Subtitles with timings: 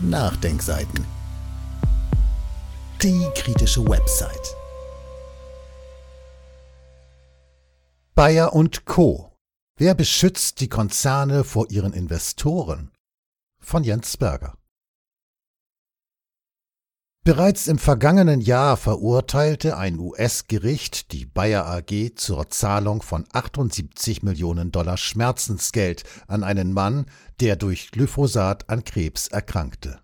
[0.00, 1.04] Nachdenkseiten.
[3.02, 4.56] Die kritische Website.
[8.14, 9.32] Bayer und Co.
[9.76, 12.92] Wer beschützt die Konzerne vor ihren Investoren?
[13.60, 14.57] Von Jens Berger.
[17.28, 24.72] Bereits im vergangenen Jahr verurteilte ein US-Gericht die Bayer AG zur Zahlung von 78 Millionen
[24.72, 27.04] Dollar Schmerzensgeld an einen Mann,
[27.40, 30.00] der durch Glyphosat an Krebs erkrankte.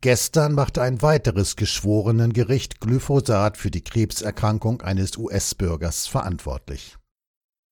[0.00, 6.96] Gestern machte ein weiteres Geschworenengericht Glyphosat für die Krebserkrankung eines US-Bürgers verantwortlich.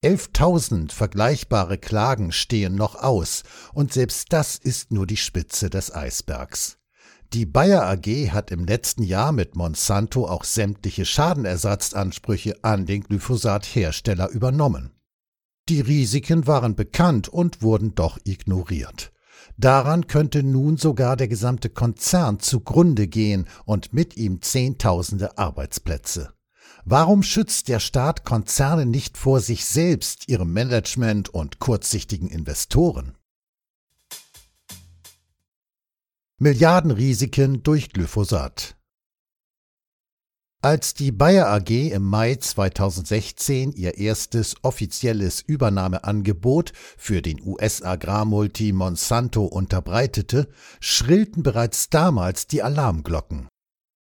[0.04, 3.42] 11.000 vergleichbare Klagen stehen noch aus,
[3.74, 6.78] und selbst das ist nur die Spitze des Eisbergs.
[7.34, 14.30] Die Bayer AG hat im letzten Jahr mit Monsanto auch sämtliche Schadenersatzansprüche an den Glyphosat-Hersteller
[14.30, 14.92] übernommen.
[15.68, 19.12] Die Risiken waren bekannt und wurden doch ignoriert.
[19.58, 26.32] Daran könnte nun sogar der gesamte Konzern zugrunde gehen und mit ihm Zehntausende Arbeitsplätze.
[26.86, 33.17] Warum schützt der Staat Konzerne nicht vor sich selbst, ihrem Management und kurzsichtigen Investoren?
[36.40, 38.76] Milliardenrisiken durch Glyphosat.
[40.62, 49.46] Als die Bayer AG im Mai 2016 ihr erstes offizielles Übernahmeangebot für den US-Agrarmulti Monsanto
[49.46, 53.47] unterbreitete, schrillten bereits damals die Alarmglocken.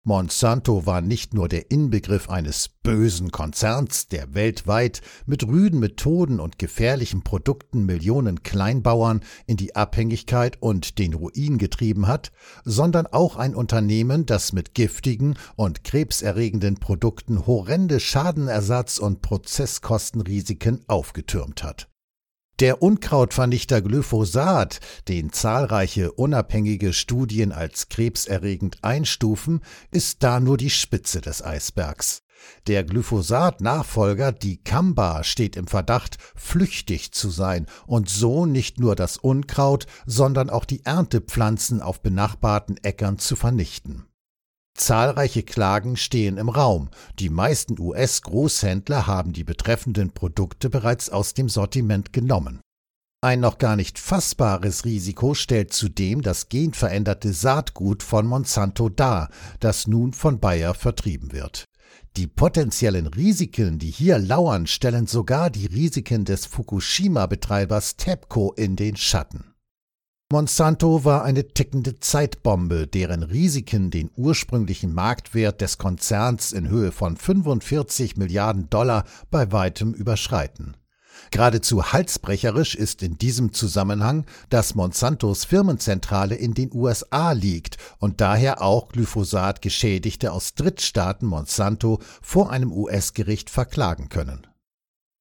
[0.08, 6.58] Monsanto war nicht nur der Inbegriff eines bösen Konzerns, der weltweit mit rüden Methoden und
[6.58, 12.32] gefährlichen Produkten Millionen Kleinbauern in die Abhängigkeit und den Ruin getrieben hat,
[12.64, 21.62] sondern auch ein Unternehmen, das mit giftigen und krebserregenden Produkten horrende Schadenersatz und Prozesskostenrisiken aufgetürmt
[21.62, 21.87] hat.
[22.60, 29.60] Der Unkrautvernichter Glyphosat, den zahlreiche unabhängige Studien als krebserregend einstufen,
[29.92, 32.22] ist da nur die Spitze des Eisbergs.
[32.66, 39.86] Der Glyphosat-Nachfolger Dicamba steht im Verdacht, flüchtig zu sein und so nicht nur das Unkraut,
[40.04, 44.08] sondern auch die Erntepflanzen auf benachbarten Äckern zu vernichten.
[44.78, 46.88] Zahlreiche Klagen stehen im Raum.
[47.18, 52.60] Die meisten US-Großhändler haben die betreffenden Produkte bereits aus dem Sortiment genommen.
[53.20, 59.28] Ein noch gar nicht fassbares Risiko stellt zudem das genveränderte Saatgut von Monsanto dar,
[59.58, 61.64] das nun von Bayer vertrieben wird.
[62.16, 68.96] Die potenziellen Risiken, die hier lauern, stellen sogar die Risiken des Fukushima-Betreibers TEPCO in den
[68.96, 69.52] Schatten.
[70.30, 77.16] Monsanto war eine tickende Zeitbombe, deren Risiken den ursprünglichen Marktwert des Konzerns in Höhe von
[77.16, 80.76] 45 Milliarden Dollar bei weitem überschreiten.
[81.30, 88.60] Geradezu halsbrecherisch ist in diesem Zusammenhang, dass Monsantos Firmenzentrale in den USA liegt und daher
[88.60, 94.46] auch Glyphosat Geschädigte aus Drittstaaten Monsanto vor einem US-Gericht verklagen können.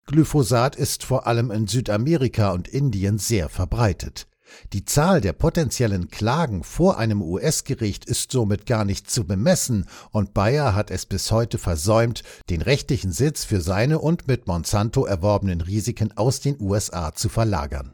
[0.05, 4.26] Glyphosat ist vor allem in Südamerika und Indien sehr verbreitet.
[4.73, 10.33] Die Zahl der potenziellen Klagen vor einem US-Gericht ist somit gar nicht zu bemessen, und
[10.33, 15.61] Bayer hat es bis heute versäumt, den rechtlichen Sitz für seine und mit Monsanto erworbenen
[15.61, 17.93] Risiken aus den USA zu verlagern.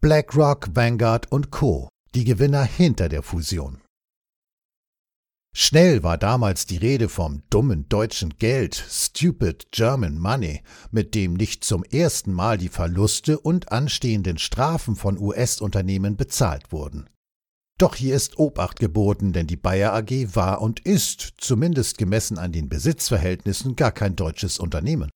[0.00, 1.88] BlackRock, Vanguard und Co.
[2.14, 3.80] Die Gewinner hinter der Fusion.
[5.54, 11.64] Schnell war damals die Rede vom dummen deutschen Geld, stupid German Money, mit dem nicht
[11.64, 17.08] zum ersten Mal die Verluste und anstehenden Strafen von US-Unternehmen bezahlt wurden.
[17.78, 22.52] Doch hier ist Obacht geboten, denn die Bayer AG war und ist, zumindest gemessen an
[22.52, 25.10] den Besitzverhältnissen, gar kein deutsches Unternehmen.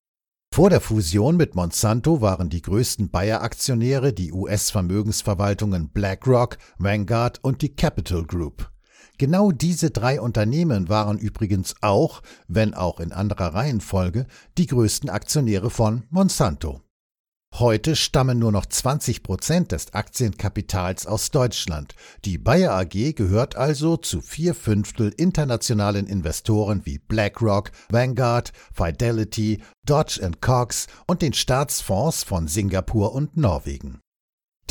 [0.54, 7.74] Vor der Fusion mit Monsanto waren die größten Bayer-Aktionäre die US-Vermögensverwaltungen BlackRock, Vanguard und die
[7.74, 8.71] Capital Group.
[9.18, 14.26] Genau diese drei Unternehmen waren übrigens auch, wenn auch in anderer Reihenfolge,
[14.58, 16.80] die größten Aktionäre von Monsanto.
[17.58, 21.94] Heute stammen nur noch 20 Prozent des Aktienkapitals aus Deutschland.
[22.24, 30.30] Die Bayer AG gehört also zu vier Fünftel internationalen Investoren wie BlackRock, Vanguard, Fidelity, Dodge
[30.40, 34.01] Cox und den Staatsfonds von Singapur und Norwegen.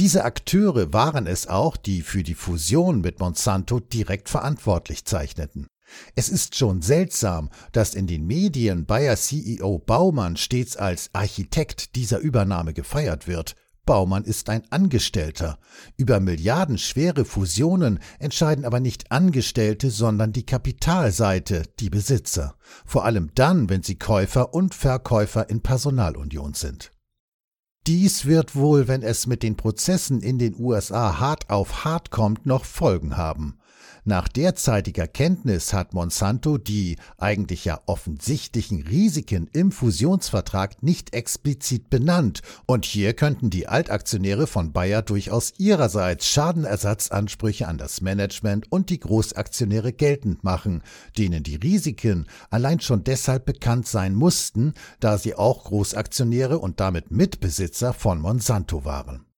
[0.01, 5.67] Diese Akteure waren es auch, die für die Fusion mit Monsanto direkt verantwortlich zeichneten.
[6.15, 12.17] Es ist schon seltsam, dass in den Medien Bayer CEO Baumann stets als Architekt dieser
[12.17, 13.55] Übernahme gefeiert wird.
[13.85, 15.59] Baumann ist ein Angestellter.
[15.97, 22.55] Über milliardenschwere Fusionen entscheiden aber nicht Angestellte, sondern die Kapitalseite, die Besitzer.
[22.87, 26.91] Vor allem dann, wenn sie Käufer und Verkäufer in Personalunion sind.
[27.87, 32.45] Dies wird wohl, wenn es mit den Prozessen in den USA hart auf hart kommt,
[32.45, 33.57] noch Folgen haben.
[34.03, 42.41] Nach derzeitiger Kenntnis hat Monsanto die eigentlich ja offensichtlichen Risiken im Fusionsvertrag nicht explizit benannt,
[42.65, 48.99] und hier könnten die Altaktionäre von Bayer durchaus ihrerseits Schadenersatzansprüche an das Management und die
[48.99, 50.81] Großaktionäre geltend machen,
[51.17, 57.11] denen die Risiken allein schon deshalb bekannt sein mussten, da sie auch Großaktionäre und damit
[57.11, 59.30] Mitbesitzer von Monsanto waren.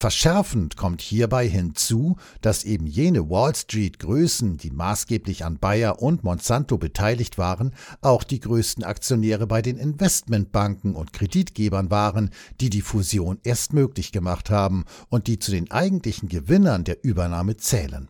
[0.00, 6.22] Verschärfend kommt hierbei hinzu, dass eben jene Wall Street Größen, die maßgeblich an Bayer und
[6.22, 12.30] Monsanto beteiligt waren, auch die größten Aktionäre bei den Investmentbanken und Kreditgebern waren,
[12.60, 17.56] die die Fusion erst möglich gemacht haben und die zu den eigentlichen Gewinnern der Übernahme
[17.56, 18.08] zählen.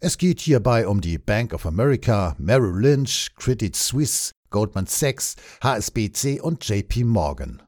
[0.00, 6.42] Es geht hierbei um die Bank of America, Merrill Lynch, Credit Suisse, Goldman Sachs, HSBC
[6.42, 7.62] und JP Morgan.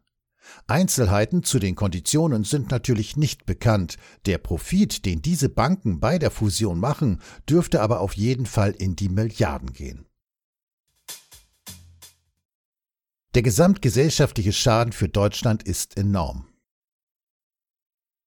[0.67, 3.97] Einzelheiten zu den Konditionen sind natürlich nicht bekannt.
[4.27, 8.97] Der Profit, den diese Banken bei der Fusion machen, dürfte aber auf jeden Fall in
[8.97, 10.07] die Milliarden gehen.
[13.35, 16.50] Der gesamtgesellschaftliche Schaden für Deutschland ist enorm.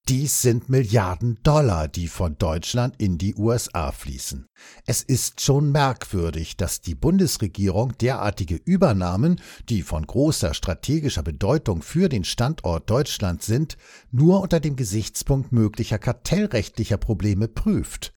[0.09, 4.47] Dies sind Milliarden Dollar, die von Deutschland in die USA fließen.
[4.85, 9.39] Es ist schon merkwürdig, dass die Bundesregierung derartige Übernahmen,
[9.69, 13.77] die von großer strategischer Bedeutung für den Standort Deutschland sind,
[14.11, 18.13] nur unter dem Gesichtspunkt möglicher kartellrechtlicher Probleme prüft.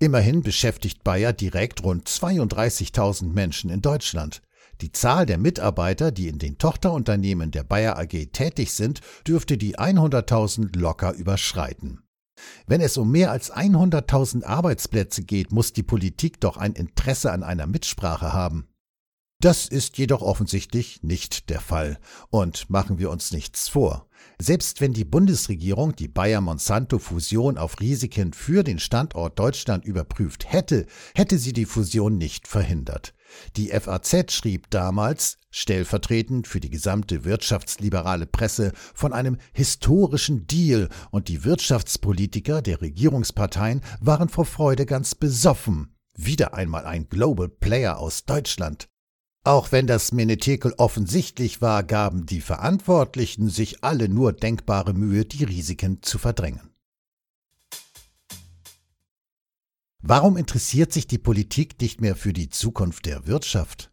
[0.00, 4.42] Immerhin beschäftigt Bayer direkt rund 32.000 Menschen in Deutschland.
[4.82, 9.78] Die Zahl der Mitarbeiter, die in den Tochterunternehmen der Bayer AG tätig sind, dürfte die
[9.78, 12.02] 100.000 locker überschreiten.
[12.66, 17.44] Wenn es um mehr als 100.000 Arbeitsplätze geht, muss die Politik doch ein Interesse an
[17.44, 18.66] einer Mitsprache haben.
[19.40, 22.00] Das ist jedoch offensichtlich nicht der Fall.
[22.30, 24.08] Und machen wir uns nichts vor.
[24.40, 31.38] Selbst wenn die Bundesregierung die Bayer-Monsanto-Fusion auf Risiken für den Standort Deutschland überprüft hätte, hätte
[31.38, 33.14] sie die Fusion nicht verhindert.
[33.56, 41.28] Die FAZ schrieb damals, stellvertretend für die gesamte wirtschaftsliberale Presse, von einem historischen Deal und
[41.28, 45.94] die Wirtschaftspolitiker der Regierungsparteien waren vor Freude ganz besoffen.
[46.14, 48.88] Wieder einmal ein Global Player aus Deutschland.
[49.44, 55.42] Auch wenn das Menetekel offensichtlich war, gaben die Verantwortlichen sich alle nur denkbare Mühe, die
[55.42, 56.71] Risiken zu verdrängen.
[60.04, 63.91] Warum interessiert sich die Politik nicht mehr für die Zukunft der Wirtschaft?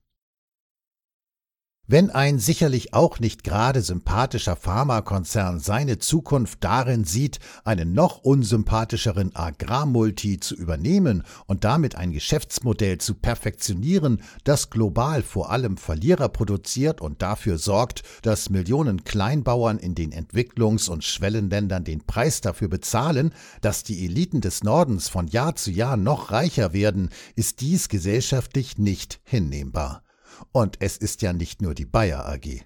[1.92, 9.36] Wenn ein sicherlich auch nicht gerade sympathischer Pharmakonzern seine Zukunft darin sieht, einen noch unsympathischeren
[9.36, 17.02] Agrarmulti zu übernehmen und damit ein Geschäftsmodell zu perfektionieren, das global vor allem Verlierer produziert
[17.02, 23.34] und dafür sorgt, dass Millionen Kleinbauern in den Entwicklungs- und Schwellenländern den Preis dafür bezahlen,
[23.62, 28.78] dass die Eliten des Nordens von Jahr zu Jahr noch reicher werden, ist dies gesellschaftlich
[28.78, 30.04] nicht hinnehmbar.
[30.52, 32.64] Und es ist ja nicht nur die Bayer AG.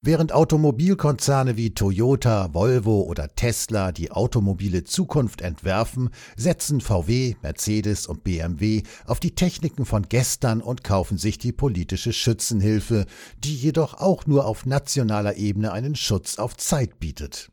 [0.00, 8.22] Während Automobilkonzerne wie Toyota, Volvo oder Tesla die automobile Zukunft entwerfen, setzen VW, Mercedes und
[8.22, 13.06] BMW auf die Techniken von gestern und kaufen sich die politische Schützenhilfe,
[13.42, 17.50] die jedoch auch nur auf nationaler Ebene einen Schutz auf Zeit bietet.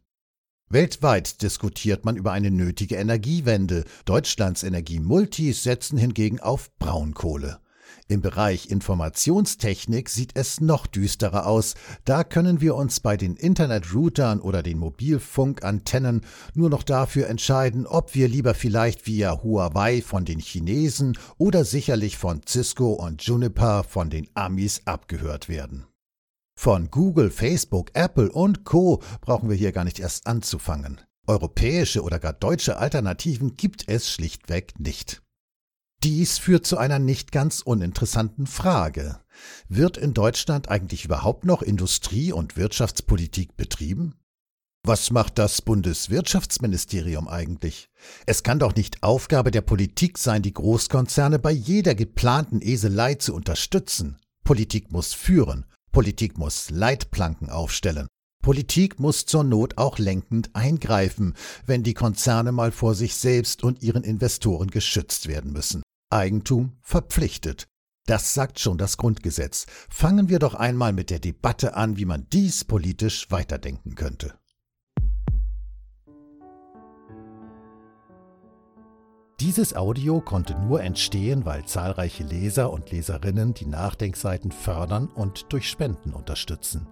[0.70, 3.86] Weltweit diskutiert man über eine nötige Energiewende.
[4.06, 7.60] Deutschlands Energiemultis setzen hingegen auf Braunkohle.
[8.08, 11.76] Im Bereich Informationstechnik sieht es noch düsterer aus.
[12.04, 16.22] Da können wir uns bei den Internetroutern oder den Mobilfunkantennen
[16.54, 22.18] nur noch dafür entscheiden, ob wir lieber vielleicht via Huawei von den Chinesen oder sicherlich
[22.18, 25.86] von Cisco und Juniper von den Amis abgehört werden.
[26.58, 31.02] Von Google, Facebook, Apple und Co brauchen wir hier gar nicht erst anzufangen.
[31.28, 35.25] Europäische oder gar deutsche Alternativen gibt es schlichtweg nicht.
[36.06, 39.18] Dies führt zu einer nicht ganz uninteressanten Frage.
[39.70, 44.14] Wird in Deutschland eigentlich überhaupt noch Industrie- und Wirtschaftspolitik betrieben?
[44.84, 47.90] Was macht das Bundeswirtschaftsministerium eigentlich?
[48.28, 53.34] Es kann doch nicht Aufgabe der Politik sein, die Großkonzerne bei jeder geplanten Eselei zu
[53.34, 54.20] unterstützen.
[54.44, 58.06] Politik muss führen, Politik muss Leitplanken aufstellen,
[58.44, 61.34] Politik muss zur Not auch lenkend eingreifen,
[61.66, 65.82] wenn die Konzerne mal vor sich selbst und ihren Investoren geschützt werden müssen.
[66.16, 67.68] Eigentum verpflichtet.
[68.08, 69.66] Das sagt schon das Grundgesetz.
[69.90, 74.36] Fangen wir doch einmal mit der Debatte an, wie man dies politisch weiterdenken könnte.
[79.42, 85.70] Dieses Audio konnte nur entstehen, weil zahlreiche Leser und Leserinnen die Nachdenkseiten fördern und durch
[85.70, 86.88] Spenden unterstützen.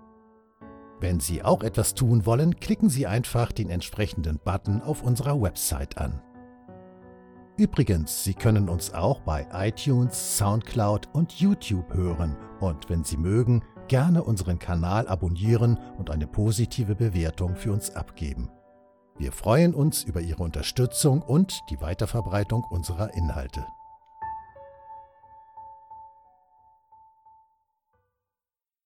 [0.99, 5.97] Wenn Sie auch etwas tun wollen, klicken Sie einfach den entsprechenden Button auf unserer Website
[5.97, 6.21] an.
[7.55, 13.63] Übrigens, Sie können uns auch bei iTunes, SoundCloud und YouTube hören und wenn Sie mögen,
[13.87, 18.49] gerne unseren Kanal abonnieren und eine positive Bewertung für uns abgeben.
[19.17, 23.63] Wir freuen uns über Ihre Unterstützung und die Weiterverbreitung unserer Inhalte.